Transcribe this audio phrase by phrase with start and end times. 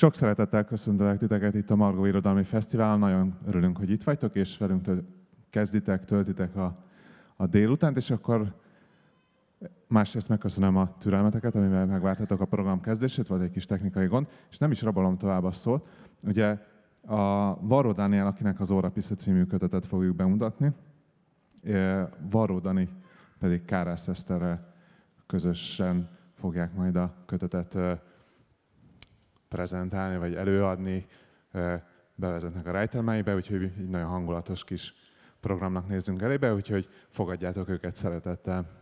[0.00, 2.98] Sok szeretettel köszöntelek titeket itt a Margó Irodalmi Fesztiválon.
[2.98, 5.04] Nagyon örülünk, hogy itt vagytok, és velünk töl-
[5.50, 6.76] kezditek, töltitek a,
[7.36, 8.54] a délutánt, és akkor
[9.86, 14.58] másrészt megköszönöm a türelmeteket, amivel megvártatok a program kezdését, volt egy kis technikai gond, és
[14.58, 15.88] nem is rabolom tovább a szót.
[16.20, 16.58] Ugye
[17.06, 20.72] a Varró Dániel, akinek az Óra Pisza című kötetet fogjuk bemutatni,
[22.30, 22.88] Varró Dani
[23.38, 24.74] pedig Kárász Eszterrel
[25.26, 27.78] közösen fogják majd a kötetet
[29.50, 31.06] prezentálni, vagy előadni,
[32.14, 34.94] bevezetnek a rejtelmeibe, úgyhogy egy nagyon hangulatos kis
[35.40, 38.78] programnak nézzünk elébe, úgyhogy fogadjátok őket szeretettel.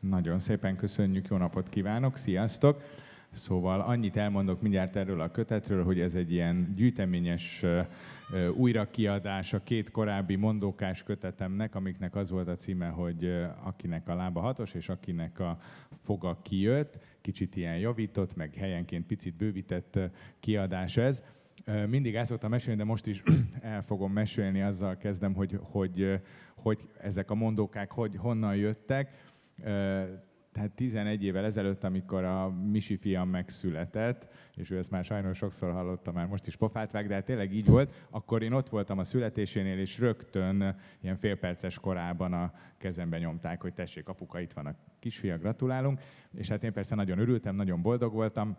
[0.00, 2.82] Nagyon szépen köszönjük, jó napot kívánok, sziasztok!
[3.36, 7.64] Szóval annyit elmondok mindjárt erről a kötetről, hogy ez egy ilyen gyűjteményes
[8.54, 14.40] újrakiadás a két korábbi mondókás kötetemnek, amiknek az volt a címe, hogy akinek a lába
[14.40, 15.58] hatos, és akinek a
[16.02, 16.98] foga kijött.
[17.20, 19.98] Kicsit ilyen javított, meg helyenként picit bővített
[20.40, 21.22] kiadás ez.
[21.86, 23.22] Mindig el szoktam mesélni, de most is
[23.60, 26.20] el fogom mesélni, azzal kezdem, hogy, hogy,
[26.54, 29.34] hogy ezek a mondókák hogy, honnan jöttek
[30.56, 35.72] tehát 11 évvel ezelőtt, amikor a Misi fiam megszületett, és ő ezt már sajnos sokszor
[35.72, 38.98] hallotta, már most is pofát vág, de hát tényleg így volt, akkor én ott voltam
[38.98, 44.66] a születésénél, és rögtön ilyen félperces korában a kezembe nyomták, hogy tessék, apuka, itt van
[44.66, 46.00] a kisfia, gratulálunk.
[46.34, 48.56] És hát én persze nagyon örültem, nagyon boldog voltam,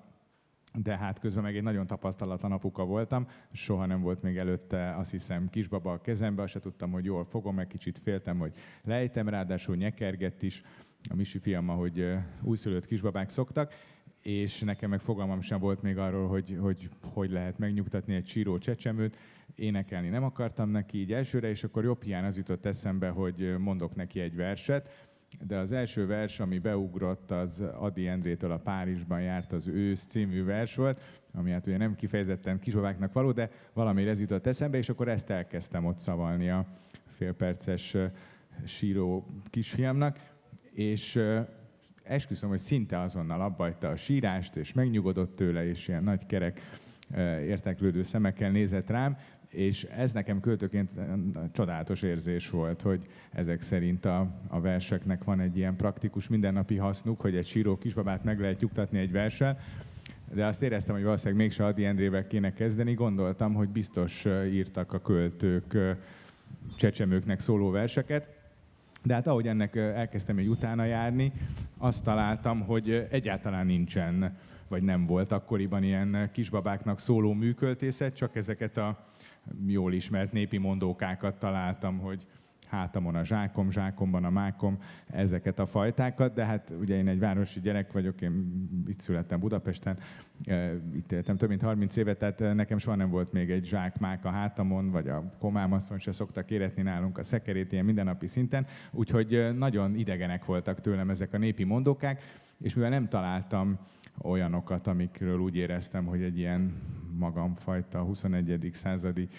[0.74, 5.12] de hát közben meg egy nagyon tapasztalatlan apuka voltam, soha nem volt még előtte, azt
[5.12, 9.30] hiszem, kisbaba a kezembe, azt se tudtam, hogy jól fogom, meg kicsit féltem, hogy lejtem,
[9.30, 10.64] ráadásul nyekergett is,
[11.10, 13.74] a Misi fiam, ahogy újszülött kisbabák szoktak,
[14.22, 18.58] és nekem meg fogalmam sem volt még arról, hogy hogy, hogy lehet megnyugtatni egy síró
[18.58, 19.18] csecsemőt.
[19.56, 23.96] Énekelni nem akartam neki így elsőre, és akkor jobb hiány az jutott eszembe, hogy mondok
[23.96, 25.10] neki egy verset.
[25.48, 30.44] De az első vers, ami beugrott, az Adi Endrétől a Párizsban járt az ősz című
[30.44, 31.02] vers volt,
[31.34, 35.30] ami hát ugye nem kifejezetten kisbabáknak való, de valami ez jutott eszembe, és akkor ezt
[35.30, 36.66] elkezdtem ott szavalni a
[37.08, 37.98] félperces
[38.66, 40.20] síró kisfiamnak
[40.78, 41.20] és
[42.04, 46.62] esküszöm, hogy szinte azonnal abbajta a sírást, és megnyugodott tőle, és ilyen nagy kerek
[47.48, 49.18] érteklődő szemekkel nézett rám,
[49.50, 50.90] és ez nekem költőként
[51.52, 57.22] csodálatos érzés volt, hogy ezek szerint a, a verseknek van egy ilyen praktikus mindennapi hasznuk,
[57.22, 59.60] hogy egy síró kisbabát meg lehet nyugtatni egy verssel,
[60.34, 62.94] de azt éreztem, hogy valószínűleg mégse Adi Endrével kéne kezdeni.
[62.94, 65.78] Gondoltam, hogy biztos írtak a költők
[66.76, 68.37] csecsemőknek szóló verseket,
[69.08, 71.32] de hát ahogy ennek elkezdtem egy utána járni,
[71.78, 74.38] azt találtam, hogy egyáltalán nincsen,
[74.68, 79.06] vagy nem volt akkoriban ilyen kisbabáknak szóló műköltészet, csak ezeket a
[79.68, 82.26] jól ismert népi mondókákat találtam, hogy
[82.68, 87.60] hátamon a zsákom, zsákomban a mákom, ezeket a fajtákat, de hát ugye én egy városi
[87.60, 89.98] gyerek vagyok, én itt születtem Budapesten,
[90.96, 94.30] itt éltem több mint 30 évet, tehát nekem soha nem volt még egy zsákmák a
[94.30, 99.96] hátamon, vagy a komámasszony se szoktak éretni nálunk a szekerét ilyen mindennapi szinten, úgyhogy nagyon
[99.96, 102.22] idegenek voltak tőlem ezek a népi mondókák,
[102.62, 103.78] és mivel nem találtam
[104.22, 106.82] olyanokat, amikről úgy éreztem, hogy egy ilyen
[107.18, 108.70] magamfajta 21.
[108.74, 109.30] századi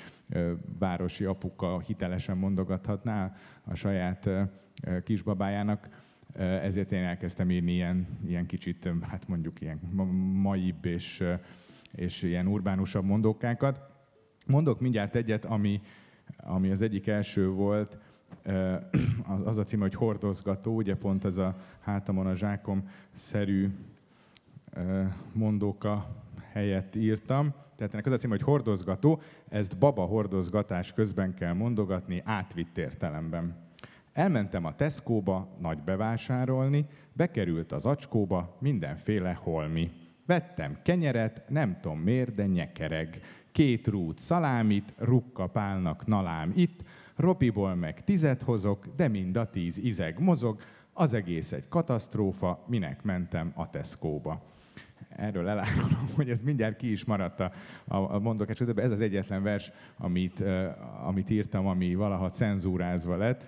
[0.78, 4.30] városi apuka hitelesen mondogathatná a saját
[5.04, 5.88] kisbabájának,
[6.36, 9.78] ezért én elkezdtem írni ilyen, ilyen kicsit, hát mondjuk ilyen
[10.32, 11.24] maibb és,
[11.92, 13.80] és ilyen urbánusabb mondókákat.
[14.46, 15.80] Mondok mindjárt egyet, ami,
[16.36, 17.98] ami az egyik első volt,
[19.44, 23.68] az a cím, hogy hordozgató, ugye pont ez a hátamon a zsákom szerű
[25.32, 26.16] mondóka
[26.52, 27.54] helyett írtam.
[27.76, 33.67] Tehát ennek az a cím, hogy hordozgató, ezt baba hordozgatás közben kell mondogatni átvitt értelemben.
[34.18, 39.90] Elmentem a Tesco-ba nagy bevásárolni, bekerült az acskóba mindenféle holmi.
[40.26, 43.20] Vettem kenyeret, nem tudom miért, de nyekereg.
[43.52, 46.82] Két rút szalámit, rukkapálnak nalám itt,
[47.16, 50.60] Robiból meg tizet hozok, de mind a tíz izeg mozog,
[50.92, 54.42] az egész egy katasztrófa, minek mentem a Tesco-ba
[55.08, 57.52] erről elárulom, hogy ez mindjárt ki is maradt a,
[57.84, 58.84] a, a mondok esetben.
[58.84, 60.44] Ez az egyetlen vers, amit,
[61.04, 63.44] amit írtam, ami valaha cenzúrázva lett.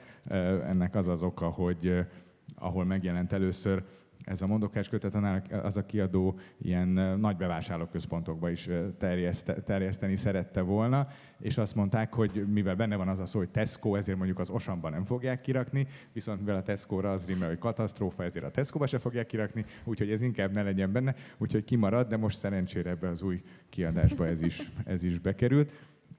[0.69, 2.07] Ennek az az oka, hogy
[2.55, 3.83] ahol megjelent először
[4.25, 5.17] ez a mondokás kötet,
[5.63, 6.89] az a kiadó ilyen
[7.21, 8.69] nagy bevásárlóközpontokba is
[8.99, 11.09] terjeszt, terjeszteni szerette volna,
[11.41, 14.51] és azt mondták, hogy mivel benne van az a szó, hogy Tesco, ezért mondjuk az
[14.51, 18.87] Osamban nem fogják kirakni, viszont mivel a Tesco-ra az rímel, hogy katasztrófa, ezért a Tesco-ba
[18.87, 23.09] se fogják kirakni, úgyhogy ez inkább ne legyen benne, úgyhogy kimarad, de most szerencsére ebbe
[23.09, 25.71] az új kiadásba ez is, ez is bekerült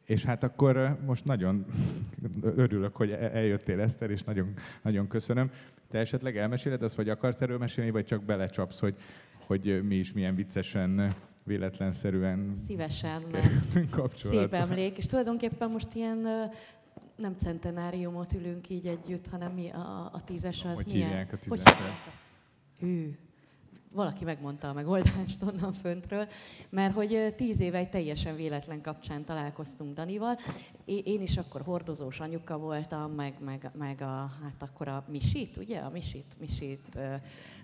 [0.06, 1.66] És hát akkor most nagyon
[2.42, 5.52] örülök, hogy e-, eljöttél Eszter, és nagyon, nagyon köszönöm.
[5.92, 8.96] Te esetleg elmeséled azt, vagy akarsz erről mesélni, vagy csak belecsapsz, hogy,
[9.46, 16.28] hogy mi is milyen viccesen véletlenszerűen Szívesen, mert szép emlék, és tulajdonképpen most ilyen
[17.16, 21.28] nem centenáriumot ülünk így együtt, hanem mi a, a tízes az hogy milyen?
[21.32, 21.74] a tízes?
[22.80, 23.18] Hű,
[23.94, 26.28] valaki megmondta a megoldást onnan föntről,
[26.70, 30.38] mert hogy tíz éve egy teljesen véletlen kapcsán találkoztunk Danival.
[30.86, 35.80] Én is akkor hordozós anyuka voltam, meg, meg, meg a, hát akkor a Misit, ugye?
[35.80, 37.00] A Misit, Misit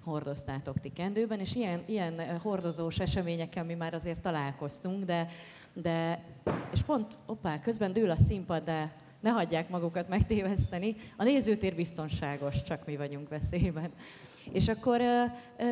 [0.03, 5.27] hordoztátok ti kendőben, és ilyen, ilyen hordozós eseményekkel mi már azért találkoztunk, de,
[5.73, 6.23] de
[6.73, 10.95] és pont, oppá, közben dől a színpad, de ne hagyják magukat megtéveszteni.
[11.17, 13.91] A nézőtér biztonságos, csak mi vagyunk veszélyben.
[14.51, 15.01] És akkor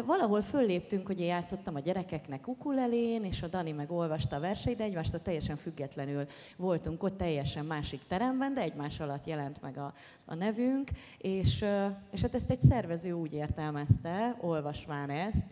[0.06, 4.78] valahol fölléptünk, hogy én játszottam a gyerekeknek ukulelén, és a Dani meg olvasta a verseit,
[4.78, 6.26] de egymástól teljesen függetlenül
[6.58, 9.94] voltunk ott teljesen másik teremben, de egymás alatt jelent meg a,
[10.26, 11.66] a nevünk, és,
[12.12, 15.46] és hát ezt egy szervező úgy értelmezte, olvasván ezt,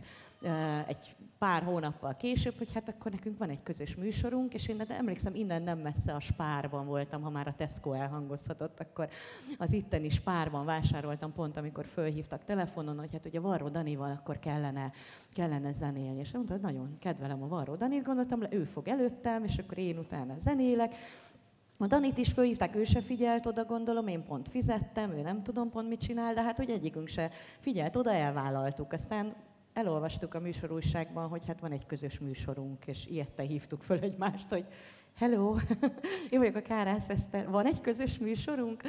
[0.87, 4.85] egy pár hónappal később, hogy hát akkor nekünk van egy közös műsorunk, és én de
[4.97, 9.09] emlékszem, innen nem messze a Spárban voltam, ha már a Tesco elhangozhatott, akkor
[9.57, 14.91] az itteni Spárban vásároltam pont, amikor fölhívtak telefonon, hogy hát ugye Varró Danival akkor kellene,
[15.33, 16.19] kellene zenélni.
[16.19, 19.97] És mondta, hogy nagyon kedvelem a Varró Danit, gondoltam, ő fog előttem, és akkor én
[19.97, 20.95] utána zenélek.
[21.77, 25.69] A Danit is fölhívták, ő se figyelt oda, gondolom, én pont fizettem, ő nem tudom
[25.69, 27.29] pont mit csinál, de hát hogy egyikünk se
[27.59, 28.93] figyelt oda, elvállaltuk.
[28.93, 29.33] Aztán
[29.73, 34.65] elolvastuk a műsorúságban, hogy hát van egy közös műsorunk, és ilyette hívtuk föl egymást, hogy
[35.15, 35.55] hello,
[36.29, 38.83] én vagyok a Kárász Eszter, van egy közös műsorunk?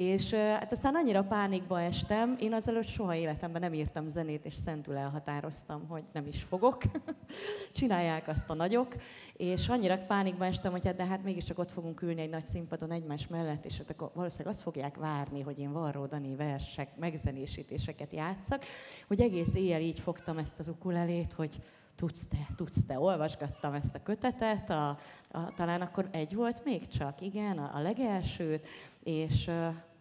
[0.00, 4.96] És hát aztán annyira pánikba estem, én azelőtt soha életemben nem írtam zenét, és szentül
[4.96, 6.82] elhatároztam, hogy nem is fogok.
[7.72, 8.94] Csinálják azt a nagyok,
[9.36, 12.90] és annyira pánikba estem, hogy hát de hát mégiscsak ott fogunk ülni egy nagy színpadon
[12.90, 18.12] egymás mellett, és hát akkor valószínűleg azt fogják várni, hogy én Varró Dani versek, megzenésítéseket
[18.12, 18.64] játszak,
[19.06, 21.62] hogy egész éjjel így fogtam ezt az ukulelét, hogy
[21.94, 24.88] tudsz te, tudsz te, olvasgattam ezt a kötetet, a,
[25.30, 28.68] a, talán akkor egy volt még csak, igen, a, a legelsőt,
[29.02, 29.50] és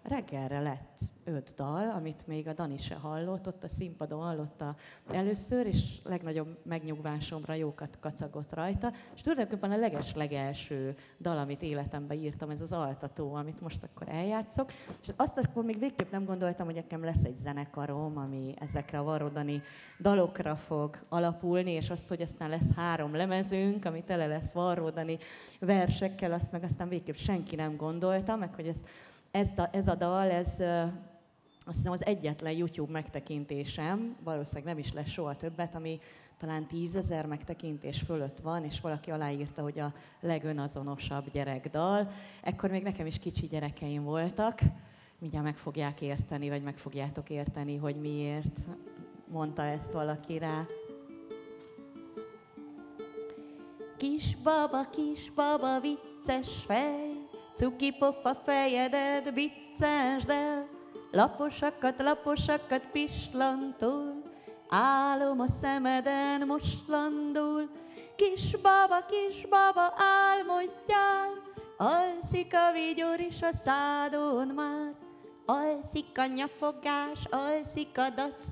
[0.04, 4.75] reggelre lett öt dal, amit még a Dani se hallott, ott a színpadon hallotta
[5.12, 8.92] először, és legnagyobb megnyugvásomra jókat kacagott rajta.
[9.16, 14.72] És tulajdonképpen a leges-legelső dal, amit életemben írtam, ez az altató, amit most akkor eljátszok.
[15.01, 19.04] És azt akkor még végképp nem gondoltam, hogy nekem lesz egy zenekarom, ami ezekre a
[19.04, 19.62] varrodani
[20.00, 25.18] dalokra fog alapulni, és azt, hogy aztán lesz három lemezünk, ami tele lesz varrodani
[25.60, 28.88] versekkel, azt meg aztán végképp senki nem gondolta, meg hogy ezt
[29.31, 30.56] ez a, ez a dal, ez
[31.66, 36.00] azt hiszem az egyetlen YouTube megtekintésem, valószínűleg nem is lesz soha többet, ami
[36.40, 42.08] talán tízezer megtekintés fölött van, és valaki aláírta, hogy a legönazonosabb gyerekdal.
[42.42, 44.60] Ekkor még nekem is kicsi gyerekeim voltak,
[45.20, 48.60] mindjárt meg fogják érteni, vagy meg fogjátok érteni, hogy miért
[49.28, 50.66] mondta ezt valaki rá.
[53.98, 57.09] Kis baba, kis baba, vicces fej,
[57.60, 60.68] Cuki pofa fejedet biccensd el,
[61.12, 64.22] Laposakat, laposakat pislantól,
[64.70, 67.70] Álom a szemeden most landul,
[68.16, 71.30] Kis baba, kis baba, álmodjál,
[71.78, 74.94] Alszik a vigyor is a szádon már,
[75.46, 78.46] Alszik a nyafogás, alszik a dac,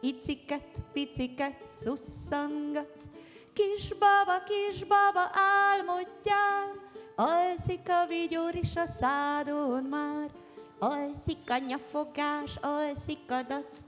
[0.00, 3.04] Iciket, piciket szusszangatsz,
[3.52, 5.30] Kis baba, kis baba,
[5.70, 10.30] álmodjál, Alszik a vigyor is a szádon már,
[10.78, 13.78] alszik a nyafogás, alszik a dac,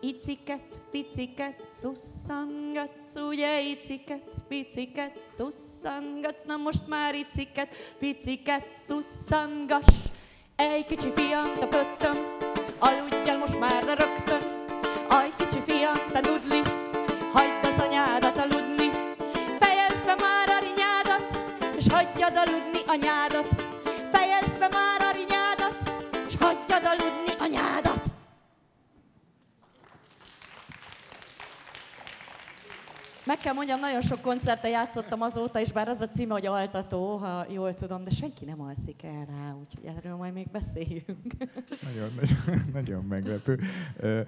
[0.00, 3.60] Iciket, piciket, szusszangatsz, ugye?
[3.60, 9.94] Iciket, piciket, szusszangatsz, na most már iciket, piciket, szusszangass.
[10.56, 12.16] Egy kicsi fiant a pöttöm,
[12.78, 14.42] aludjál most már rögtön,
[15.08, 16.62] aj kicsi fiant a nudli,
[17.32, 18.77] hagyd az anyádat aludni,
[23.00, 23.64] anyádat,
[24.12, 25.92] fejezd be már a rinyádat,
[26.30, 28.12] s hagyjad aludni anyádat.
[33.24, 37.16] Meg kell mondjam, nagyon sok koncerten játszottam azóta, és bár az a címe, hogy altató,
[37.16, 41.32] ha jól tudom, de senki nem alszik el rá, úgyhogy erről majd még beszéljünk.
[41.82, 43.60] Nagyon, nagyon, nagyon meglepő.
[44.00, 44.20] Uh,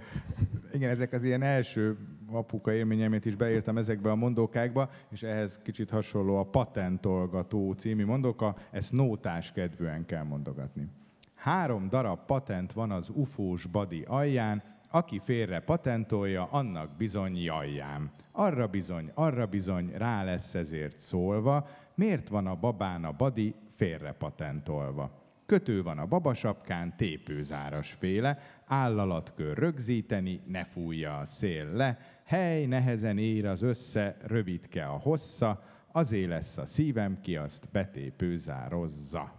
[0.72, 1.96] igen, ezek az ilyen első
[2.32, 8.56] apuka élményemet is beírtam ezekbe a mondókákba, és ehhez kicsit hasonló a Patentolgató című mondóka,
[8.70, 10.88] ezt nótás kedvűen kell mondogatni.
[11.34, 18.10] Három darab patent van az ufós badi alján, aki félre patentolja, annak bizony jajjám.
[18.32, 24.12] Arra bizony, arra bizony, rá lesz ezért szólva, miért van a babán a badi félre
[24.12, 25.10] patentolva.
[25.46, 31.98] Kötő van a babasapkán, tépőzáras féle, állalat rögzíteni, ne fújja a szél le,
[32.30, 39.32] hely nehezen ér az össze, rövidke a hossza, azé lesz a szívem, ki azt betépőzározza.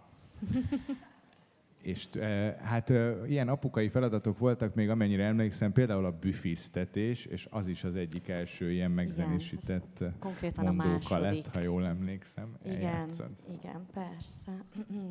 [1.82, 7.46] És e, hát e, ilyen apukai feladatok voltak még, amennyire emlékszem, például a büfisztetés, és
[7.50, 11.22] az is az egyik első ilyen megzenésített Igen, konkrétan a második.
[11.22, 12.56] lett, ha jól emlékszem.
[12.64, 13.30] Igen, Eljátszod.
[13.60, 14.52] igen, persze.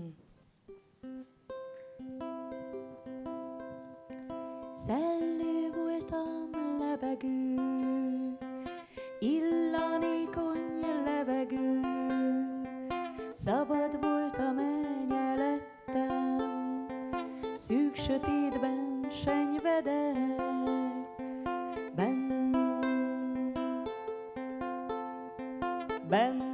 [4.85, 7.55] Szellő voltam lebegő,
[13.45, 16.37] szabad voltam, elnyelettem,
[17.53, 20.41] szűk sötétben senyvedek,
[21.95, 22.51] benn,
[26.09, 26.50] benn,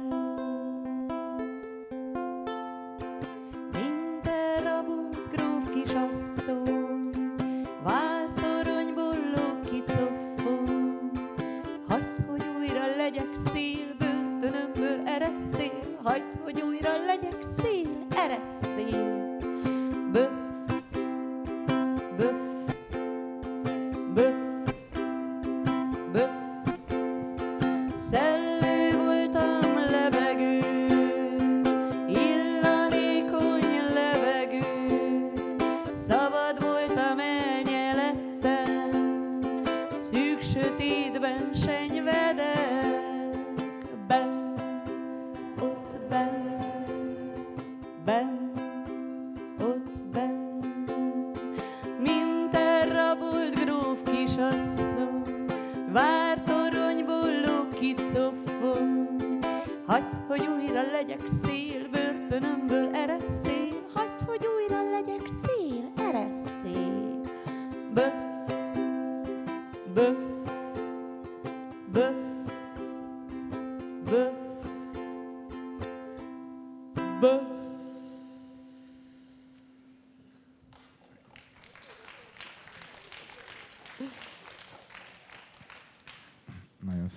[46.10, 46.47] ott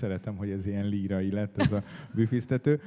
[0.01, 1.83] szeretem, hogy ez ilyen lírai lett ez a
[2.15, 2.81] büfisztető.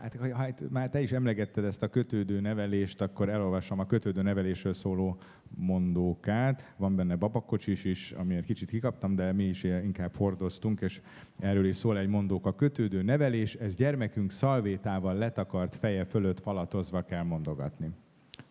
[0.00, 4.72] Hát, ha már te is emlegetted ezt a kötődő nevelést, akkor elolvasom a kötődő nevelésről
[4.72, 5.18] szóló
[5.54, 6.74] mondókát.
[6.76, 11.00] Van benne babakocsis is, amiért kicsit kikaptam, de mi is inkább hordoztunk, és
[11.38, 12.46] erről is szól egy mondók.
[12.46, 17.90] A kötődő nevelés, ez gyermekünk szalvétával letakart feje fölött falatozva kell mondogatni.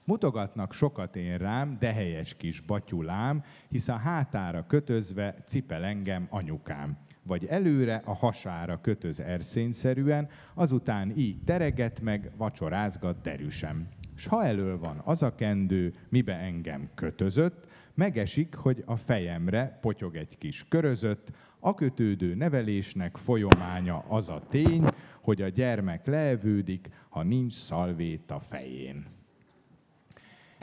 [0.06, 6.98] Mutogatnak sokat én rám, de helyes kis batyulám, hisz a hátára kötözve cipel engem anyukám.
[7.24, 13.88] Vagy előre a hasára kötöz erszényszerűen, azután így tereget meg, vacsorázgat derűsem.
[14.16, 20.16] S ha elől van az a kendő, mibe engem kötözött, megesik, hogy a fejemre potyog
[20.16, 24.88] egy kis körözött, a kötődő nevelésnek folyománya az a tény,
[25.22, 29.15] hogy a gyermek leevődik, ha nincs szalvét a fején.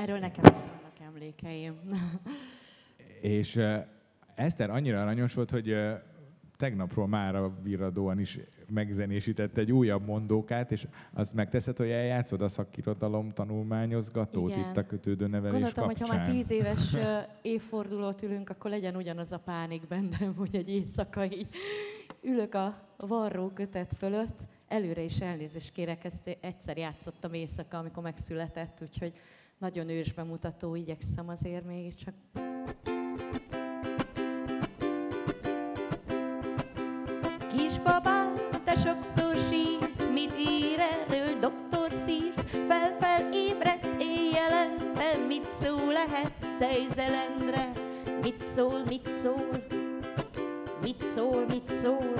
[0.02, 1.74] Erről nekem vannak emlékeim.
[3.20, 3.76] És uh,
[4.34, 5.92] Eszter annyira aranyos volt, hogy uh,
[6.56, 12.48] tegnapról már a virradóan is megzenésített egy újabb mondókát, és azt megteszed, hogy eljátszod a
[12.48, 14.70] szakirodalom tanulmányozgatót Igen.
[14.70, 16.18] itt a kötődő nevelés Gondoltam, hogy kapcsán.
[16.18, 16.96] ha már tíz éves
[17.42, 21.48] évfordulót ülünk, akkor legyen ugyanaz a pánik bennem, hogy egy éjszaka így
[22.20, 24.40] ülök a varró kötet fölött.
[24.68, 29.12] Előre is elnézést kérek, ezt egyszer játszottam éjszaka, amikor megszületett, úgyhogy
[29.62, 32.14] nagyon ősbe mutató, igyekszem azért még csak.
[37.48, 46.32] Kisbabám, te sokszor sírsz, mit ír erről doktor szívsz, fel-fel ébredsz éjjelente, mit szól ehhez
[46.58, 47.72] Cejzelendre,
[48.22, 49.48] mit szól, mit szól,
[50.82, 52.14] mit szól, mit szól,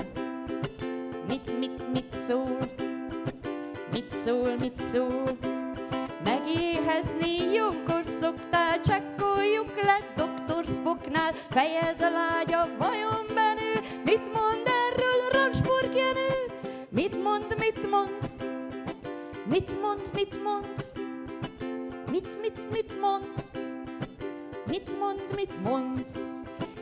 [1.27, 2.57] mit, mit, mit szól,
[3.91, 5.52] mit szól, mit szól.
[6.23, 13.73] Megéhezni jókor szoktál, csekkoljuk le doktor Spocknál, fejed a lágya, vajon benő,
[14.05, 16.51] mit mond erről Ransburg Jenő?
[16.89, 18.17] Mit mond, mit mond?
[19.45, 20.91] Mit mond, mit mond?
[22.11, 23.31] Mit, mit, mit mond?
[24.65, 26.05] Mit mond, mit mond?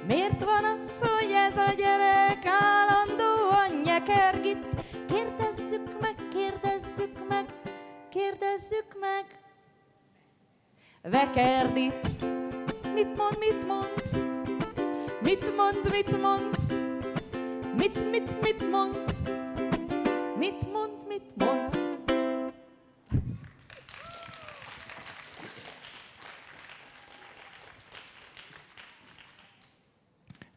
[0.08, 4.41] Miért van az, hogy ez a gyerek állandóan nyekergit?
[8.72, 9.26] Kérdezzük meg.
[11.02, 12.22] Vekerdit.
[12.94, 14.04] Mit mond, mit mond?
[15.22, 16.58] Mit mond, mit mond?
[17.78, 18.98] Mit, mit, mit mond?
[20.38, 21.61] Mit mond, mit mond?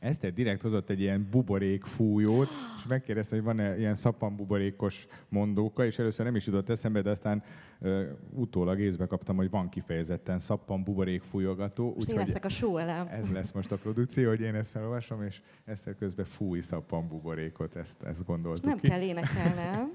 [0.04, 5.98] Eszter direkt hozott egy ilyen buborék fújót, és megkérdezte, hogy van-e ilyen szappanbuborékos mondóka, és
[5.98, 7.42] először nem is jutott eszembe, de aztán
[7.80, 11.94] uh, utólag észbe kaptam, hogy van kifejezetten szappanbuborék fújogató.
[11.96, 13.06] Most én leszek a show elem.
[13.06, 18.02] Ez lesz most a produkció, hogy én ezt felolvasom, és Eszter közben fúj szappanbuborékot, ezt,
[18.02, 18.88] ezt gondoltuk Nem ki.
[18.88, 19.92] kell énekelnem.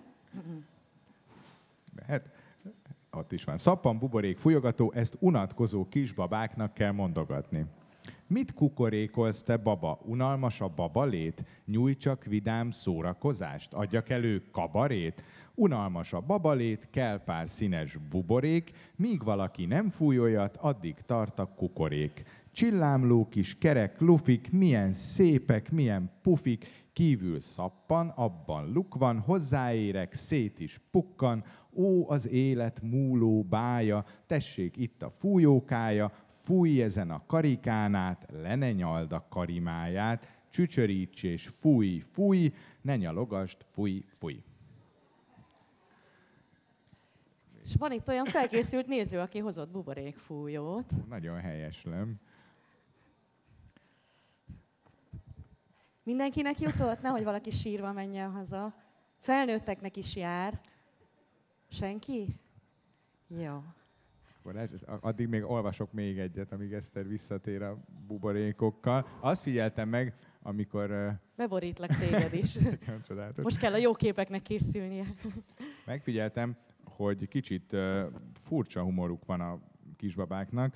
[2.08, 2.30] Hát,
[3.12, 3.58] ott is van.
[3.58, 7.66] Szappan, buborék, fújogató, ezt unatkozó kisbabáknak kell mondogatni.
[8.30, 10.00] Mit kukorékolsz te, baba?
[10.06, 11.44] Unalmas a babalét?
[11.66, 13.74] Nyújt csak vidám szórakozást?
[13.74, 15.24] Adjak elő kabarét?
[15.56, 21.46] Unalmas a babalét, kell pár színes buborék, míg valaki nem fúj olyat, addig tart a
[21.46, 22.24] kukorék.
[22.52, 30.60] Csillámló kis kerek lufik, milyen szépek, milyen pufik, kívül szappan, abban luk van, hozzáérek, szét
[30.60, 31.44] is pukkan,
[31.74, 36.12] ó, az élet múló bája, tessék itt a fújókája,
[36.50, 42.48] fújj ezen a karikánát, le ne nyald a karimáját, csücsöríts és fújj, fújj,
[42.82, 44.44] ne nyalogast, fújj, fújj.
[47.64, 51.08] És van itt olyan felkészült néző, aki hozott buborékfújót.
[51.08, 52.16] Nagyon helyeslem.
[56.04, 57.02] Mindenkinek jutott?
[57.02, 58.74] Nehogy valaki sírva menjen haza.
[59.20, 60.62] Felnőtteknek is jár.
[61.72, 62.28] Senki?
[63.28, 63.64] Jó.
[64.40, 67.78] Akkor ez- addig még olvasok még egyet, amíg Eszter visszatér a
[68.08, 69.08] buborékokkal.
[69.20, 71.14] Azt figyeltem meg, amikor...
[71.36, 72.54] Beborítlak téged is.
[72.86, 73.44] nagyon csodálatos.
[73.44, 75.06] Most kell a jó képeknek készülnie.
[75.86, 77.76] Megfigyeltem, hogy kicsit
[78.34, 79.60] furcsa humoruk van a
[79.98, 80.76] kisbabáknak,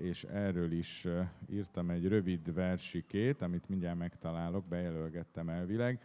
[0.00, 1.06] és erről is
[1.50, 6.00] írtam egy rövid versikét, amit mindjárt megtalálok, bejelölgettem elvileg.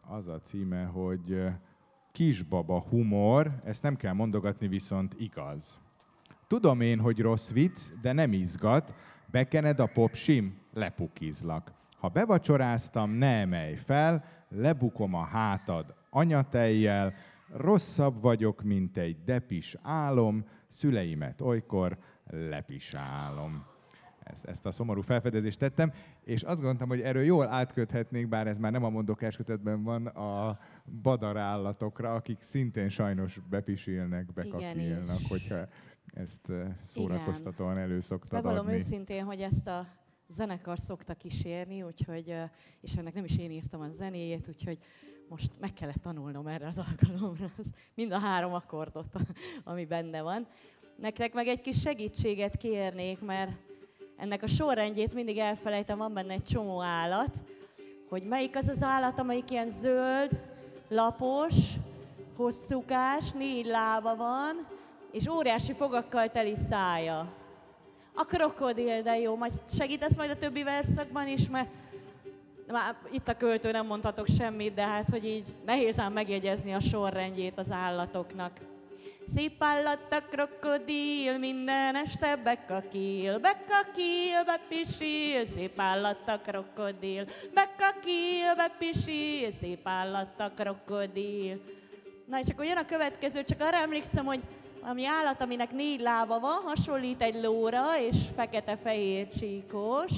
[0.00, 1.46] Az a címe, hogy
[2.14, 5.80] Kisbaba humor, ezt nem kell mondogatni, viszont igaz.
[6.46, 8.94] Tudom én, hogy rossz vicc, de nem izgat,
[9.30, 11.72] bekened a popsim, lepukizlak.
[11.98, 17.14] Ha bevacsoráztam, ne emelj fel, lebukom a hátad anyatejjel,
[17.52, 21.98] rosszabb vagyok, mint egy depis álom, szüleimet olykor
[22.30, 23.73] lepisálom.
[24.24, 25.92] Ezt, ezt a szomorú felfedezést tettem,
[26.24, 30.06] és azt gondoltam, hogy erről jól átköthetnénk, bár ez már nem a mondokás kötetben van,
[30.06, 30.58] a
[31.02, 35.68] badarállatokra, akik szintén sajnos bepisilnek, bekakilnak, hogyha
[36.06, 38.72] ezt eh, szórakoztatóan elő szoktad bevallom adni.
[38.78, 39.86] őszintén, hogy ezt a
[40.28, 42.42] zenekar szokta kísérni, úgyhogy, ö,
[42.80, 44.78] és ennek nem is én írtam a zenéjét, úgyhogy
[45.28, 49.12] most meg kellett tanulnom erre az alkalomra, az- mind a három akkordot,
[49.64, 50.46] ami benne van.
[50.96, 53.50] Nektek meg egy kis segítséget kérnék, mert
[54.24, 57.34] ennek a sorrendjét mindig elfelejtem, van benne egy csomó állat,
[58.08, 60.30] hogy melyik az az állat, amelyik ilyen zöld,
[60.88, 61.54] lapos,
[62.36, 64.66] hosszúkás, négy lába van,
[65.12, 67.32] és óriási fogakkal teli szája.
[68.14, 71.68] A krokodil, de jó, majd segítesz majd a többi verszakban is, mert
[72.66, 76.80] már itt a költő nem mondhatok semmit, de hát, hogy így nehéz ám megjegyezni a
[76.80, 78.52] sorrendjét az állatoknak.
[79.26, 89.88] Szép a krokodil, minden este bekakil, bekakil, bepisil, szép állat a krokodil, bekakil, bepisil, szép
[89.88, 91.60] állat a krokodil.
[92.26, 94.40] Na és akkor jön a következő, csak arra emlékszem, hogy
[94.82, 100.12] ami állat, aminek négy lába van, hasonlít egy lóra, és fekete-fehér csíkos.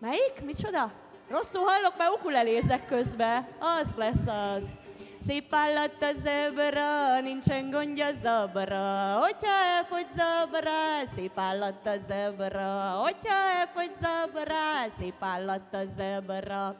[0.00, 0.44] Melyik?
[0.44, 0.92] Micsoda?
[1.28, 3.48] Rosszul hallok, mert ukulelézek közben.
[3.58, 4.85] Az lesz az.
[5.26, 9.18] Szép állat a zebra, nincsen gondja zabra.
[9.18, 12.90] Hogyha elfogy zabra, szép állat a zebra.
[13.02, 14.54] Hogyha elfogy zabra,
[14.98, 16.76] szép állat a zebra.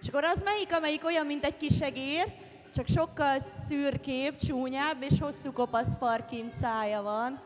[0.00, 2.24] És akkor az melyik, amelyik olyan, mint egy kis egér,
[2.74, 7.40] csak sokkal szürkébb, csúnyább, és hosszú kopasz farkint szája van.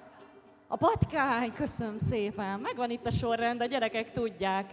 [0.68, 2.60] A patkány, köszönöm szépen.
[2.60, 4.70] Megvan itt a sorrend, a gyerekek tudják.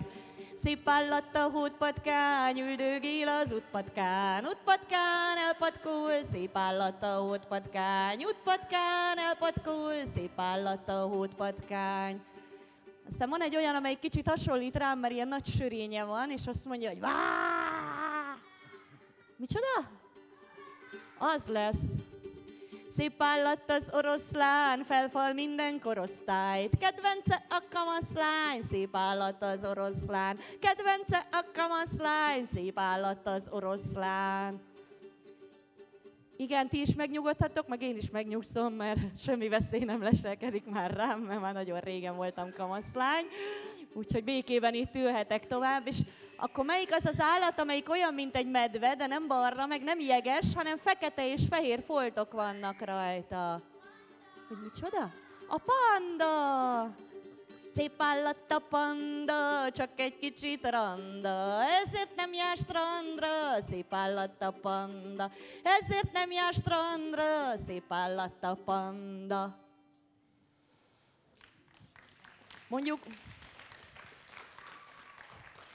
[0.64, 4.46] Szép állat a hótpatkány, üldögél az útpatkán.
[4.46, 8.24] Útpatkán elpatkul, szép állat a hótpatkány.
[8.24, 12.22] Útpatkán elpatkul, szép állat a hótpatkány.
[13.08, 16.66] Aztán van egy olyan, amely kicsit hasonlít rám, mert ilyen nagy sörénye van, és azt
[16.66, 17.10] mondja, hogy vá!
[19.38, 19.90] Micsoda?
[21.18, 22.09] Az lesz.
[22.96, 26.78] Szép állat az oroszlán, felfal minden korosztályt.
[26.80, 30.40] Kedvence a kamaszlány, szép állat az oroszlán.
[30.60, 34.62] Kedvence a kamaszlány, szép állat az oroszlán.
[36.38, 41.20] Igen, ti is megnyugodhatok, meg én is megnyugszom, mert semmi veszély nem leselkedik már rám,
[41.20, 43.26] mert már nagyon régen voltam kamaszlány.
[43.94, 45.98] Úgyhogy békében itt ülhetek tovább, és
[46.40, 50.00] akkor melyik az az állat, amelyik olyan, mint egy medve, de nem barna, meg nem
[50.00, 53.62] jeges, hanem fekete és fehér foltok vannak rajta.
[54.48, 55.12] Hogy micsoda?
[55.48, 56.96] A panda!
[57.74, 64.52] Szép állat a panda, csak egy kicsit randa, ezért nem jár strandra, szép állat a
[64.52, 65.32] panda,
[65.64, 69.58] ezért nem jár strandra, szép állat a panda.
[72.68, 73.00] Mondjuk,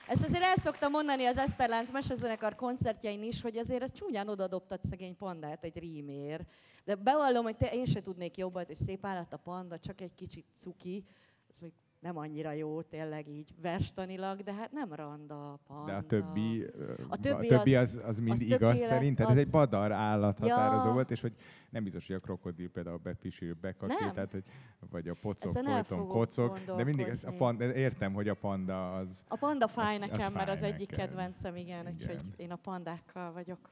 [0.06, 4.82] ezt azért el szoktam mondani az Eszterlánc mesezenekar koncertjein is, hogy azért ez csúnyán odadobtad
[4.82, 6.46] szegény pandát egy rímér.
[6.84, 10.14] De bevallom, hogy te, én se tudnék jobbat, hogy szép állat a panda, csak egy
[10.14, 11.04] kicsit cuki.
[11.50, 11.72] Ez még
[12.04, 15.84] nem annyira jó, tényleg így verstanilag, de hát nem randa a panda.
[15.92, 19.28] De a többi, A a többi többi az- az, az mind az igaz szerinted?
[19.30, 20.92] Ez egy badar állathatározó Ja.
[20.92, 21.32] volt, és hogy
[21.70, 24.12] nem biztos, hogy a krokodil például bepisil, bekakil, Nem.
[24.14, 24.42] tehát, hogy,
[24.90, 28.94] vagy a pocok Ezen folyton kocog, de mindig ez a panda, értem, hogy a panda
[28.94, 31.92] az, A panda fáj Az- az nekem, mert az fáj egyik kedvencem, igen, Igen.
[31.92, 33.70] úgyhogy én a pandákkal vagyok.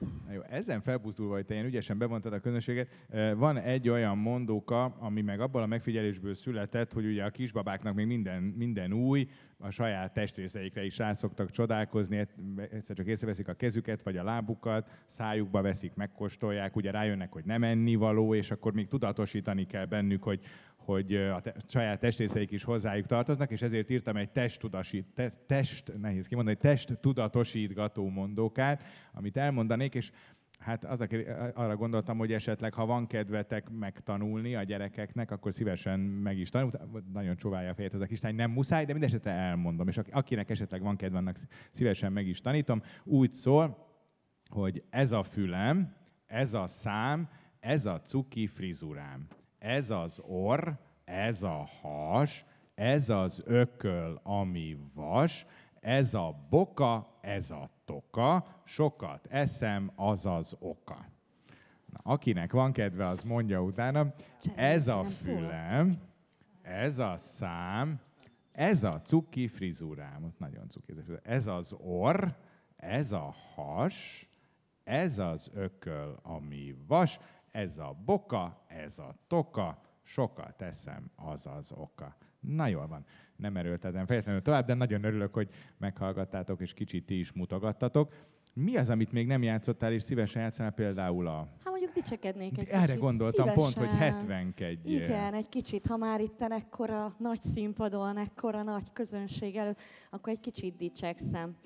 [0.00, 2.88] Na jó, ezen felbuzdulva, hogy te ilyen ügyesen bevontad a közönséget,
[3.36, 8.06] van egy olyan mondóka, ami meg abból a megfigyelésből született, hogy ugye a kisbabáknak még
[8.06, 12.26] minden, minden új, a saját testrészeikre is rá szoktak csodálkozni,
[12.70, 17.62] egyszer csak észreveszik a kezüket vagy a lábukat, szájukba veszik, megkóstolják, ugye rájönnek, hogy nem
[17.64, 20.40] ennivaló, és akkor még tudatosítani kell bennük, hogy,
[20.84, 25.92] hogy a te, saját testrészeik is hozzájuk tartoznak, és ezért írtam egy testtudasít, te, test,
[25.98, 30.10] nehéz kimondani, test tudatosítgató mondókát, amit elmondanék, és
[30.60, 31.06] Hát az,
[31.54, 36.70] arra gondoltam, hogy esetleg, ha van kedvetek megtanulni a gyerekeknek, akkor szívesen meg is tanul.
[37.12, 39.88] Nagyon csóválja a fejét ez a kislány, nem muszáj, de mindesetre elmondom.
[39.88, 41.36] És aki- akinek esetleg van kedve, annak
[41.70, 42.82] szívesen meg is tanítom.
[43.04, 43.86] Úgy szól,
[44.48, 45.94] hogy ez a fülem,
[46.26, 47.28] ez a szám,
[47.60, 49.26] ez a cuki frizurám,
[49.60, 50.68] ez az orr,
[51.04, 52.44] ez a has,
[52.74, 55.46] ez az ököl, ami vas,
[55.80, 61.06] ez a boka, ez a toka, sokat eszem, az az oka.
[61.86, 64.14] Na, akinek van kedve, az mondja utána,
[64.54, 66.00] ez a fülem,
[66.62, 68.00] ez a szám,
[68.52, 70.94] ez a cuki frizurám, ott nagyon cuki.
[71.22, 72.24] Ez az orr,
[72.76, 74.28] ez a has,
[74.84, 77.18] ez az ököl, ami vas,
[77.50, 82.16] ez a boka, ez a toka, sokat eszem, az az oka.
[82.40, 83.04] Na jól van,
[83.36, 88.14] nem erőltetem fejletlenül tovább, de nagyon örülök, hogy meghallgattátok, és kicsit ti is mutogattatok.
[88.52, 91.48] Mi az, amit még nem játszottál, és szívesen játszanál például a...
[91.64, 92.98] Hát mondjuk dicsekednék egy Erre kicsit.
[93.00, 94.12] gondoltam pont, hogy Szívesen.
[94.12, 99.80] 71 Igen, egy kicsit, ha már itt ekkora nagy színpadon, ekkora nagy közönség előtt,
[100.10, 101.56] akkor egy kicsit dicsekszem.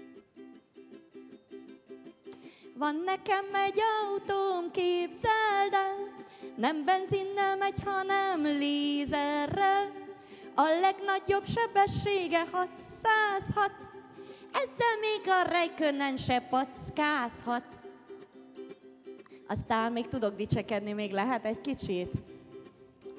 [2.79, 6.14] Van nekem egy autóm, képzeld el,
[6.57, 9.93] nem benzinnel megy, hanem lézerrel.
[10.55, 13.71] A legnagyobb sebessége 606,
[14.53, 17.65] ezzel még a rejkönnen se packázhat.
[19.49, 22.13] Aztán még tudok dicsekedni, még lehet egy kicsit?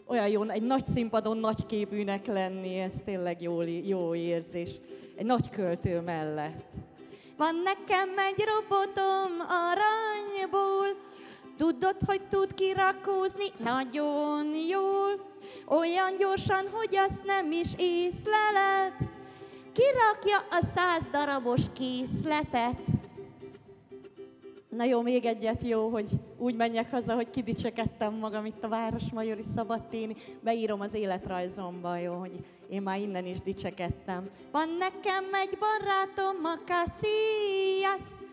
[0.05, 4.69] Olyan jó, egy nagy színpadon nagy képűnek lenni, ez tényleg jó, jó érzés.
[5.15, 6.63] Egy nagy költő mellett.
[7.37, 10.87] Van nekem egy robotom aranyból,
[11.57, 15.33] tudod, hogy tud kirakózni nagyon jól.
[15.65, 18.93] Olyan gyorsan, hogy azt nem is észleled.
[19.73, 22.81] Kirakja a száz darabos készletet.
[24.69, 29.43] Na jó, még egyet jó, hogy úgy menjek haza, hogy kidicsekedtem magam itt a Városmajori
[29.55, 30.15] Szabadténi.
[30.41, 34.23] Beírom az életrajzomba, jó, hogy én már innen is dicsekedtem.
[34.51, 38.24] Van nekem egy barátom, a Casillas,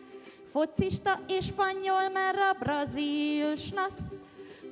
[0.53, 4.19] focista és spanyol, mert a brazil snasz.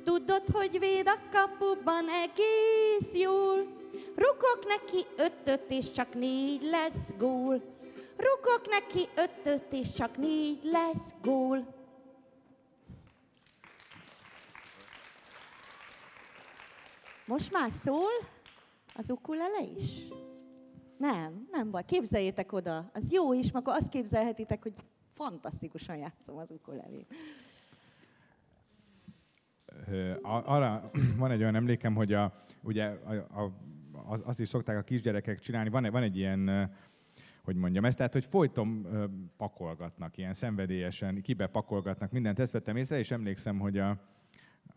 [0.04, 3.68] Tudod, hogy véd a kapuban egész jól.
[4.16, 7.62] Rukok neki ötöt, és csak négy lesz gól.
[8.18, 11.74] Rukok neki ötöt, és csak négy lesz gól.
[17.26, 18.12] Most már szól
[18.96, 20.08] az ukulele is?
[20.98, 21.86] Nem, nem baj.
[21.86, 22.90] Képzeljétek oda.
[22.94, 24.74] Az jó is, akkor azt képzelhetitek, hogy
[25.22, 27.14] fantasztikusan játszom az ukulelét.
[30.22, 33.52] Arra van egy olyan emlékem, hogy a, ugye a, a,
[34.06, 36.72] az, azt is szokták a kisgyerekek csinálni, van, van egy ilyen,
[37.44, 38.88] hogy mondjam ezt, tehát hogy folyton
[39.38, 43.98] pakolgatnak, ilyen szenvedélyesen, kibe pakolgatnak mindent, ezt vettem észre, és emlékszem, hogy a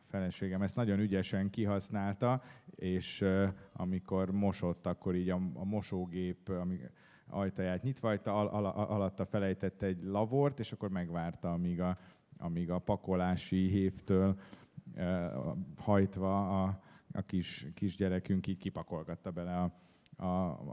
[0.07, 3.25] feleségem ezt nagyon ügyesen kihasználta, és
[3.73, 6.81] amikor mosott, akkor így a, a mosógép ami
[7.29, 11.99] ajtaját nyitva, hagyta, al, al, alatta felejtett egy lavort, és akkor megvárta, amíg a,
[12.39, 14.39] amíg a pakolási hévtől
[14.95, 15.27] ö,
[15.77, 16.81] hajtva a,
[17.13, 19.73] a kis, kisgyerekünk így kipakolgatta bele a,
[20.17, 20.25] a,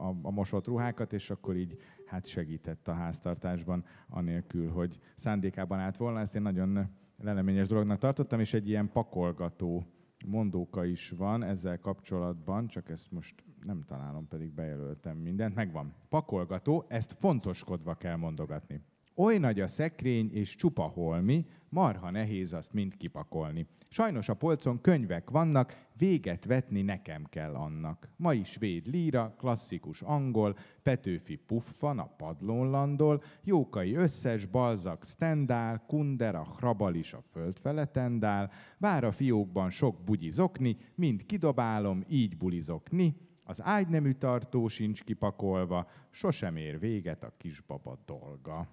[0.08, 5.98] a, a mosott ruhákat, és akkor így hát segített a háztartásban, anélkül, hogy szándékában állt
[5.98, 6.20] volna.
[6.20, 9.86] Ezt én nagyon leleményes dolognak tartottam, és egy ilyen pakolgató
[10.26, 15.56] mondóka is van ezzel kapcsolatban, csak ezt most nem találom, pedig bejelöltem mindent.
[15.56, 15.94] Megvan.
[16.10, 18.82] Pakolgató, ezt fontoskodva kell mondogatni.
[19.16, 23.68] Oly nagy a szekrény és csupa holmi, marha nehéz azt mind kipakolni.
[23.90, 28.08] Sajnos a polcon könyvek vannak, véget vetni nekem kell annak.
[28.16, 35.84] Ma is svéd líra, klasszikus angol, Petőfi puffan a padlón landol, Jókai összes, Balzak Stendál,
[35.88, 37.60] Kundera, Hrabal is a föld
[37.92, 45.88] tendál, vár a fiókban sok bugyizokni, mind kidobálom, így bulizokni, az ágynemű tartó sincs kipakolva,
[46.10, 48.68] sosem ér véget a kisbaba dolga.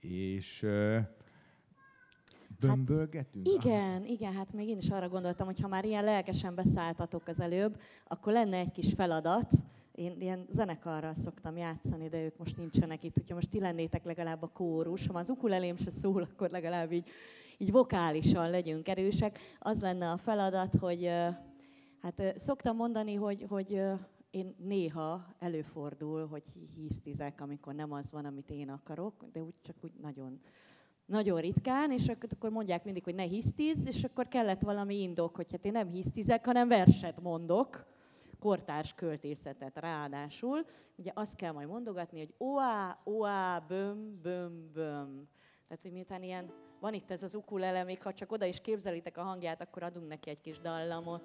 [0.00, 0.66] És
[2.60, 3.46] Bömbölgetünk?
[3.48, 7.28] Hát, igen, igen, hát még én is arra gondoltam, hogy ha már ilyen lelkesen beszálltatok
[7.28, 9.50] az előbb, akkor lenne egy kis feladat.
[9.94, 14.42] Én ilyen zenekarral szoktam játszani, de ők most nincsenek itt, úgyhogy most ti lennétek legalább
[14.42, 15.06] a kórus.
[15.06, 17.08] Ha az ukulelém se szól, akkor legalább így,
[17.58, 19.38] így vokálisan legyünk erősek.
[19.58, 21.10] Az lenne a feladat, hogy
[22.02, 23.82] hát szoktam mondani, hogy, hogy
[24.30, 26.42] én néha előfordul, hogy
[26.74, 30.40] hisztizek, amikor nem az van, amit én akarok, de úgy csak úgy nagyon
[31.06, 35.52] nagyon ritkán, és akkor mondják mindig, hogy ne hisztiz, és akkor kellett valami indok, hogy
[35.52, 37.86] hát én nem hisztizek, hanem verset mondok,
[38.38, 40.66] kortárs költészetet ráadásul.
[40.96, 45.28] Ugye azt kell majd mondogatni, hogy oá, oá, böm, böm, böm.
[45.68, 49.16] Tehát, hogy miután ilyen, van itt ez az ukulele, még ha csak oda is képzelitek
[49.16, 51.22] a hangját, akkor adunk neki egy kis dallamot.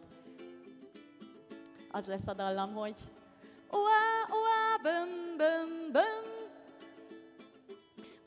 [1.97, 2.95] Az lesz a dallam, hogy
[3.69, 6.23] oá, oá, böm, böm, böm,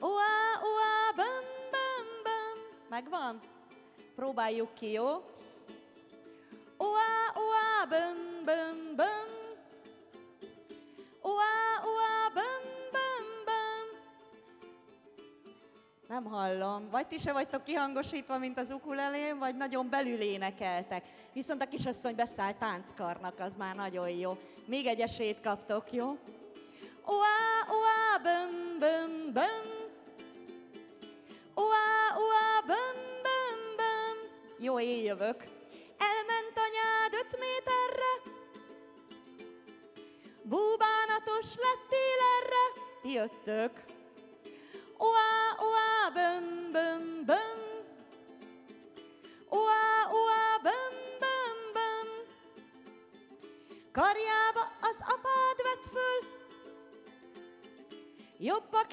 [0.00, 1.44] oá, oá, böm,
[2.88, 3.40] Megvan?
[4.14, 5.08] Próbáljuk ki, jó?
[6.76, 9.28] Oá, oá, böm, böm, böm.
[11.20, 11.99] Oá, oá,
[16.10, 16.90] Nem hallom.
[16.90, 21.04] Vagy ti se vagytok kihangosítva, mint az ukulelém, vagy nagyon belül énekeltek.
[21.32, 24.38] Viszont a kisasszony beszáll tánckarnak, az már nagyon jó.
[24.66, 26.06] Még egy esélyt kaptok, jó?
[27.04, 29.66] Oá, oá, böm, böm, böm.
[31.54, 34.16] Oá, oá, böm, böm, böm.
[34.58, 35.44] Jó, én jövök.
[35.98, 38.32] Elment anyád öt méterre,
[40.42, 43.98] búbánatos lettél erre, ti jöttök.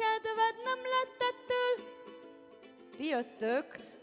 [0.02, 1.86] Kedved nem lett ettől,
[2.98, 3.97] ti jöttök.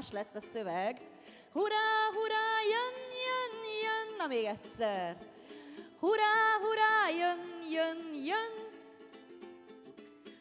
[0.00, 0.96] Más lett a szöveg.
[1.52, 5.16] Hurrá, hurrá, jön, jön, jön, na még egyszer.
[5.98, 7.38] Hurrá, hurrá, jön,
[7.72, 8.52] jön, jön.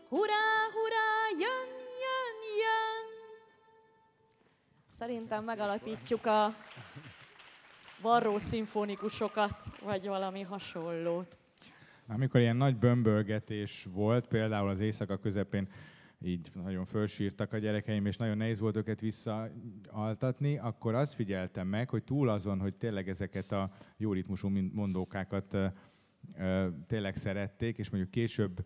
[0.10, 1.70] Hurrá, hurrá, jön,
[2.06, 3.06] jön, jön.
[4.90, 6.56] Szerintem megalapítjuk a
[8.02, 11.38] varró szimfonikusokat, vagy valami hasonlót.
[12.08, 15.68] Amikor ilyen nagy bömbölgetés volt, például az éjszaka közepén
[16.22, 21.90] így nagyon fölsírtak a gyerekeim, és nagyon nehéz volt őket visszaaltatni, akkor azt figyeltem meg,
[21.90, 25.58] hogy túl azon, hogy tényleg ezeket a jó ritmusú mondókákat
[26.88, 28.66] tényleg szerették, és mondjuk később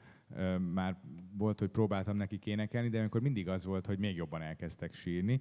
[0.73, 0.97] már
[1.37, 5.39] volt, hogy próbáltam neki énekelni, de amikor mindig az volt, hogy még jobban elkezdtek sírni.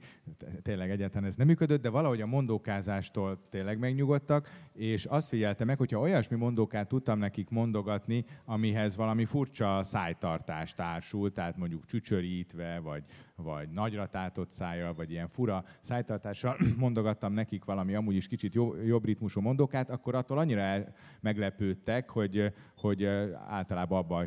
[0.62, 5.78] Tényleg egyáltalán ez nem működött, de valahogy a mondókázástól tényleg megnyugodtak, és azt figyeltem meg,
[5.78, 13.04] hogyha olyasmi mondókát tudtam nekik mondogatni, amihez valami furcsa szájtartás társult, tehát mondjuk csücsörítve, vagy,
[13.36, 19.04] vagy nagyra tátott szájjal, vagy ilyen fura szájtartással mondogattam nekik valami amúgy is kicsit jobb,
[19.04, 20.84] ritmusú mondókát, akkor attól annyira
[21.20, 23.04] meglepődtek, hogy, hogy
[23.48, 24.20] általában abba a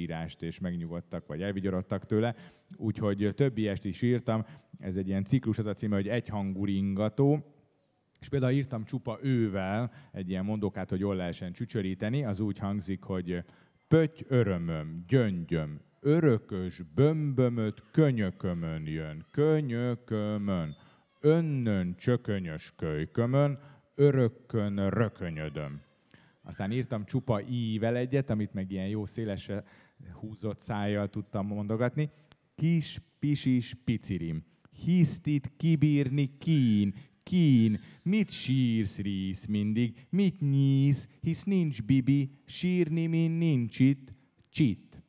[0.00, 2.34] sírást, és megnyugodtak, vagy elvigyorodtak tőle.
[2.76, 4.44] Úgyhogy több ilyest is írtam.
[4.78, 7.44] Ez egy ilyen ciklus, az a címe, hogy egyhangú ringató.
[8.20, 12.24] És például írtam csupa ővel egy ilyen mondókát, hogy jól lehessen csücsöríteni.
[12.24, 13.44] Az úgy hangzik, hogy
[13.88, 20.76] pöty örömöm, gyöngyöm, örökös bömbömöt könyökömön jön, könyökömön,
[21.20, 23.58] önnön csökönyös kölykömön,
[23.94, 25.80] örökkön rökönyödöm.
[26.42, 29.64] Aztán írtam csupa ível egyet, amit meg ilyen jó szélesre
[30.20, 32.10] húzott szájjal tudtam mondogatni.
[32.54, 34.44] Kis pisis picirim,
[34.84, 43.30] hisztit kibírni kín, kín, mit sírsz rísz mindig, mit nyísz, hisz nincs bibi, sírni, min
[43.30, 44.14] nincs itt,
[44.48, 45.02] csit.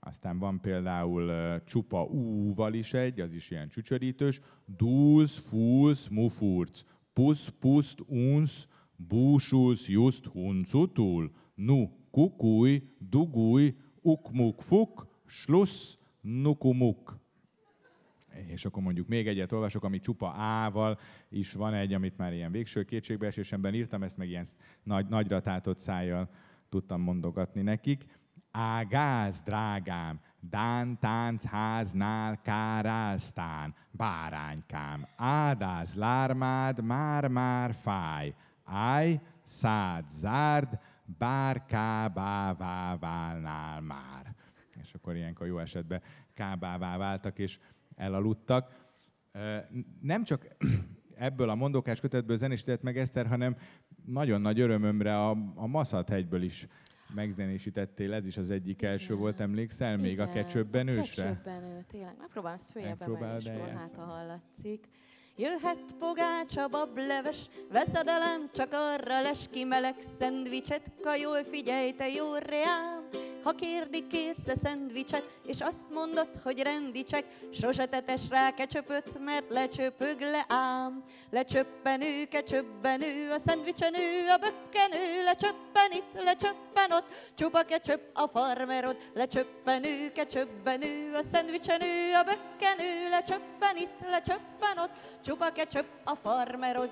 [0.00, 4.40] Aztán van például uh, csupa úval is egy, az is ilyen csücsörítős.
[4.76, 15.96] Dúz, fúz, mufurc, pusz, puszt, unsz, búsulsz, just, huncutul, nu, kukuj, dugúj, ukmuk, fuk, slussz,
[16.20, 17.18] nukumuk.
[18.46, 22.52] És akkor mondjuk még egyet olvasok, ami csupa ával is van egy, amit már ilyen
[22.52, 24.46] végső kétségbeesésemben írtam, ezt meg ilyen
[24.82, 26.28] nagy, nagyra tátott szájjal
[26.68, 28.04] tudtam mondogatni nekik.
[28.50, 38.34] Ágáz, drágám, Dán tánc háznál káráztán, báránykám, ádáz lármád, már-már fáj,
[38.64, 40.78] áj, szád, zárd,
[41.18, 44.34] bár kábává válnál már.
[44.82, 46.02] És akkor ilyenkor jó esetben
[46.34, 47.58] kábává váltak, és
[47.96, 48.86] elaludtak.
[50.00, 50.46] Nem csak
[51.16, 53.56] ebből a mondókás kötetből zenésített meg Eszter, hanem
[54.04, 56.66] nagyon nagy örömömre a, a Maszat-hegyből is
[57.14, 58.90] megzenésítettél, ez is az egyik Igen.
[58.90, 60.28] első volt, emlékszel még Igen.
[60.28, 61.22] a kecsöbbenősre?
[61.22, 62.14] A kecsöbbenő, tényleg.
[62.18, 64.88] Megpróbálom ezt följebb emelni, és hát ha hallatszik.
[65.40, 67.38] Jöhet pogácsa, bableves,
[67.72, 73.08] veszedelem, csak arra les ki meleg szendvicset, kajol figyelj, te jó reám,
[73.48, 80.20] ha kérdik, kérsz-e szendvicset, és azt mondod, hogy rendicsek, sose tetes rá kecsöpöt, mert lecsöpög
[80.20, 81.04] le ám.
[81.30, 90.12] Lecsöppenő, kecsöbbenő, a szendvicsenő, a bökkenő, lecsöppen itt, lecsöppen ott, csupa kecsöp a farmerod, lecsöppenő,
[90.12, 94.92] kecsöbbenő, a szendvicsenő, a bökkenő, lecsöppen itt, lecsöppen ott,
[95.24, 96.90] csupa kecsöp a farmerod.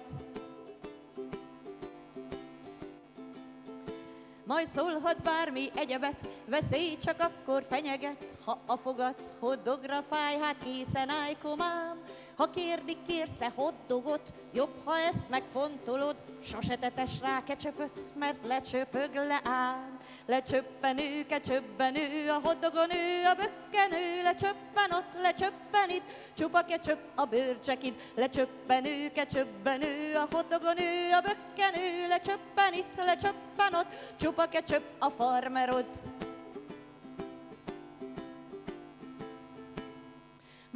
[4.46, 11.08] Majd szólhatsz bármi egyebet, veszély csak akkor fenyeget, ha a fogat hoddogra fáj, hát készen
[11.08, 12.02] állj komám.
[12.36, 19.40] Ha kérdik, kérsz-e hoddogot, jobb, ha ezt megfontolod, sose tetes rá kecsöpöt, mert lecsöpög le
[19.44, 19.98] ám.
[20.26, 26.04] Lecsöppenő, kecsöbbenő, a hoddogon ő, a bökkenő, lecsöppen ott, lecsöppen itt,
[26.36, 34.16] csupa kecsöp a bőrcsekid, lecsöppenő, kecsöbbenő, a hoddogon ő, a bökkenő, lecsöppen itt, lecsöppen ott,
[34.20, 35.86] csupa kecsöp a farmerod.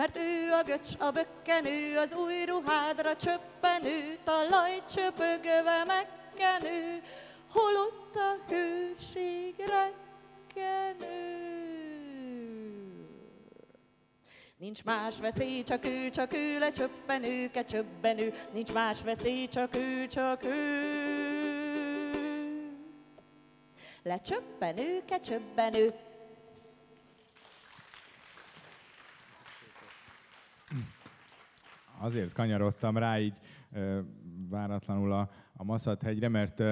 [0.01, 7.03] Mert ő a göcs, a bökkenő, az új ruhádra csöppenő, talaj csöpögve megkenő,
[7.51, 11.09] holott a hőség rekkenő.
[14.57, 20.45] Nincs más veszély, csak ő, csak ő, lecsöppenő, kecsöbbenő, nincs más veszély, csak ő, csak
[20.45, 21.11] ő.
[24.03, 25.95] Lecsöppenő, kecsöbbenő,
[32.01, 33.35] azért kanyarodtam rá így
[34.49, 36.63] váratlanul a, a Maszat-hegyre, mert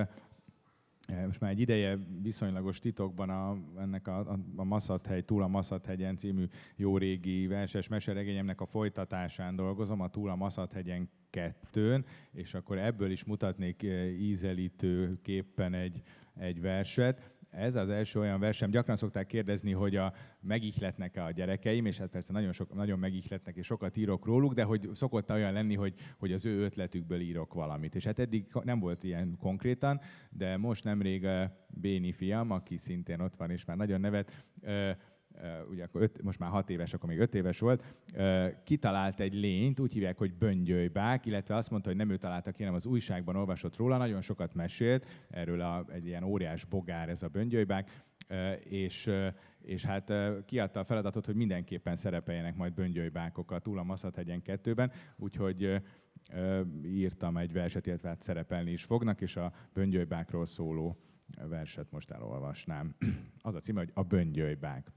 [1.26, 6.16] most már egy ideje viszonylagos titokban a, ennek a, a, a Maszat-hegy, túl a Maszat-hegyen
[6.16, 6.44] című
[6.76, 13.10] jó régi verses meseregényemnek a folytatásán dolgozom, a túl a Maszat-hegyen kettőn, és akkor ebből
[13.10, 13.82] is mutatnék
[14.18, 16.02] ízelítőképpen egy,
[16.38, 21.86] egy verset ez az első olyan versem, gyakran szokták kérdezni, hogy a megihletnek-e a gyerekeim,
[21.86, 25.52] és hát persze nagyon, sok, nagyon megihletnek, és sokat írok róluk, de hogy szokott olyan
[25.52, 27.94] lenni, hogy, hogy az ő ötletükből írok valamit.
[27.94, 33.20] És hát eddig nem volt ilyen konkrétan, de most nemrég eh, Béni fiam, aki szintén
[33.20, 34.96] ott van, és már nagyon nevet, eh,
[35.70, 37.84] ugye akkor öt, most már hat éves, akkor még öt éves volt,
[38.64, 42.58] kitalált egy lényt, úgy hívják, hogy böngyölybák, illetve azt mondta, hogy nem ő találta ki,
[42.58, 47.22] hanem az újságban olvasott róla, nagyon sokat mesélt, erről a, egy ilyen óriás bogár ez
[47.22, 48.04] a böngyölybák,
[48.68, 49.10] és,
[49.62, 50.12] és hát
[50.44, 55.82] kiadta a feladatot, hogy mindenképpen szerepeljenek majd böngyölybákok a túl a Maszat-hegyen kettőben, úgyhogy
[56.84, 60.98] írtam egy verset, illetve hát szerepelni is fognak, és a böngyölybákról szóló
[61.48, 62.94] verset most elolvasnám.
[63.40, 64.90] Az a címe, hogy a böngyölybák.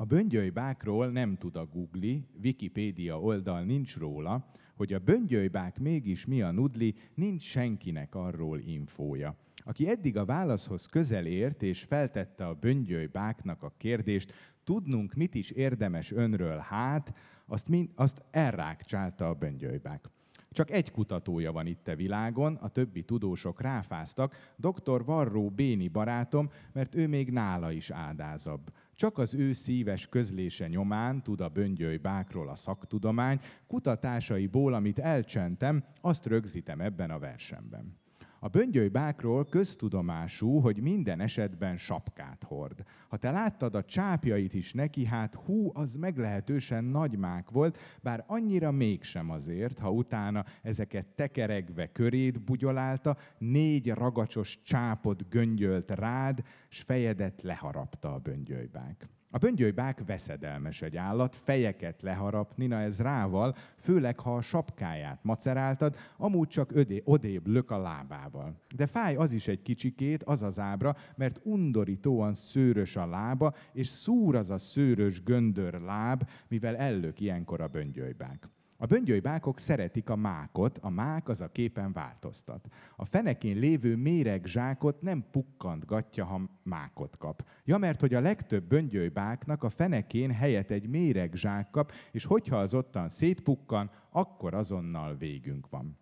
[0.00, 6.42] A böngyölybákról nem tud a Google, Wikipédia oldal nincs róla, hogy a böngyölybák mégis mi
[6.42, 9.36] a nudli, nincs senkinek arról infója.
[9.56, 14.32] Aki eddig a válaszhoz közel ért és feltette a böngyölybáknak a kérdést,
[14.64, 17.14] tudnunk mit is érdemes önről hát,
[17.46, 20.10] azt, mind, azt elrákcsálta a böngyölybák.
[20.50, 25.04] Csak egy kutatója van itt a világon, a többi tudósok ráfáztak, dr.
[25.04, 28.70] Varró Béni barátom, mert ő még nála is ádázabb.
[28.98, 35.84] Csak az ő szíves közlése nyomán tud a böngyöly bákról a szaktudomány, kutatásaiból, amit elcsentem,
[36.00, 37.96] azt rögzítem ebben a versemben.
[38.40, 42.84] A böngyölybákról köztudomású, hogy minden esetben sapkát hord.
[43.08, 48.24] Ha te láttad a csápjait is neki, hát hú, az meglehetősen nagy mák volt, bár
[48.26, 56.80] annyira mégsem azért, ha utána ezeket tekeregve köréd bugyolálta, négy ragacsos csápot göngyölt rád, s
[56.80, 59.08] fejedet leharapta a böngyölybák.
[59.30, 65.96] A böngyölybák veszedelmes egy állat, fejeket leharapni, na ez rával, főleg ha a sapkáját maceráltad,
[66.16, 68.54] amúgy csak ödé, odébb lök a lábával.
[68.74, 73.88] De fáj az is egy kicsikét, az az ábra, mert undorítóan szőrös a lába, és
[73.88, 78.48] szúr az a szőrös göndör láb, mivel ellök ilyenkor a böngyölybák.
[78.80, 82.68] A böngyölybákok szeretik a mákot, a mák az a képen változtat.
[82.96, 87.44] A fenekén lévő méreg zsákot nem pukkantgatja, ha mákot kap.
[87.64, 92.56] Ja, mert hogy a legtöbb böngylybáknak a fenekén helyet egy méreg zsák kap, és hogyha
[92.56, 95.98] az ottan szétpukkan, akkor azonnal végünk van.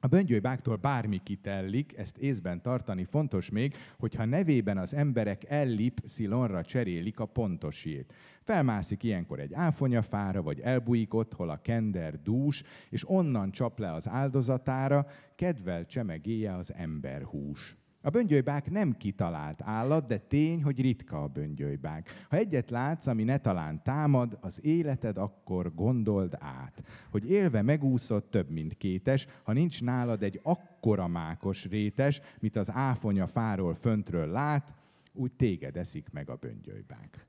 [0.00, 6.64] A böngylybáktól bármi kitellik, ezt észben tartani fontos még, hogyha nevében az emberek ellip szilonra
[6.64, 8.14] cserélik a pontosjét.
[8.42, 13.92] Felmászik ilyenkor egy áfonyafára, vagy elbújik ott, hol a kender dús, és onnan csap le
[13.92, 17.76] az áldozatára, kedvel csemegéje az emberhús.
[18.02, 22.26] A böngylybák nem kitalált állat, de tény, hogy ritka a böngylybák.
[22.30, 28.30] Ha egyet látsz, ami ne talán támad, az életed akkor gondold át, hogy élve megúszott
[28.30, 34.26] több, mint kétes, ha nincs nálad egy akkora mákos rétes, mint az áfonya fáról föntről
[34.26, 34.72] lát,
[35.12, 37.26] úgy téged eszik meg a böngylybák.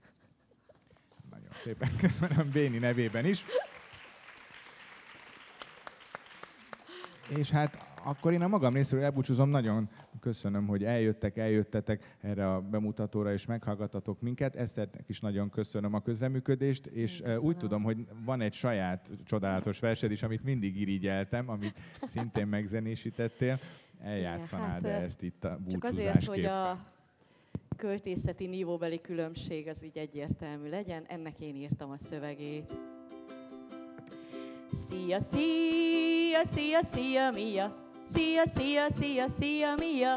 [1.30, 3.46] Nagyon szépen köszönöm Béni nevében is.
[7.38, 9.50] És hát akkor én a magam részéről elbúcsúzom.
[9.50, 9.90] Nagyon
[10.20, 14.56] köszönöm, hogy eljöttek, eljöttetek erre a bemutatóra, és meghallgatatok minket.
[14.56, 17.44] Eszternek is nagyon köszönöm a közreműködést, és köszönöm.
[17.44, 23.58] úgy tudom, hogy van egy saját csodálatos versed is, amit mindig irigyeltem, amit szintén megzenésítettél.
[24.02, 26.78] Eljátszanád hát, ezt itt a Csak azért, hogy a
[27.78, 32.78] költészeti nívóbeli különbség az így egyértelmű legyen, ennek én írtam a szövegét.
[34.72, 40.16] Szia, szia, szia, szia, mia, Szia, szia, szia, szia, mia.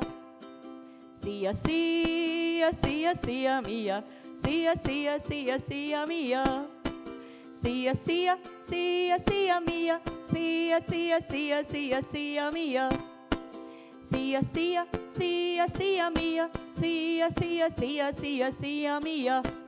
[1.22, 4.04] Szia, szia, szia, szia, mia.
[4.42, 6.68] Szia, szia, szia, szia, mia.
[7.62, 8.38] Szia, szia,
[8.68, 10.00] szia, szia, mia.
[10.30, 12.88] Szia, szia, szia, szia, szia, mia.
[14.10, 14.86] Szia, szia,
[15.16, 16.50] szia, szia, mia.
[16.80, 19.61] Szia, szia, szia, szia, szia, mia.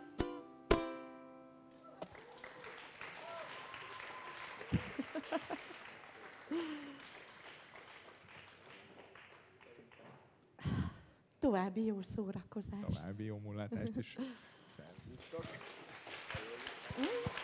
[11.44, 12.86] További jó szórakozást.
[12.86, 14.16] További jó mulátást is.
[14.76, 15.44] Szervusztok.
[17.00, 17.43] Mm.